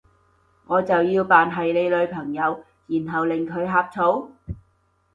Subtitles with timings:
[0.65, 4.31] 我就要扮係你女朋友，然後令佢呷醋？